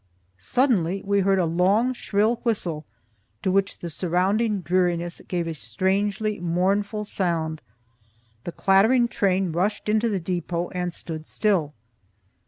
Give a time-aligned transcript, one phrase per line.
[0.39, 2.87] Suddenly we heard a long shrill whistle,
[3.43, 7.61] to which the surrounding dreariness gave a strangely mournful sound,
[8.43, 11.75] the clattering train rushed into the depot and stood still.